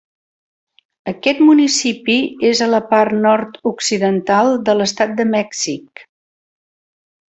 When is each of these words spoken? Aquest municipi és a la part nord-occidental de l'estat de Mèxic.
Aquest 1.11 1.43
municipi 1.49 2.17
és 2.53 2.63
a 2.67 2.71
la 2.73 2.81
part 2.95 3.17
nord-occidental 3.29 4.53
de 4.71 4.79
l'estat 4.83 5.17
de 5.23 5.31
Mèxic. 5.39 6.09